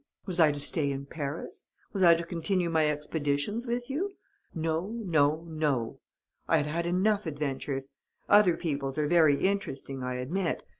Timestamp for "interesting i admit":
9.45-10.63